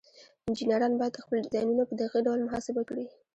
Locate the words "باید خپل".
0.99-1.37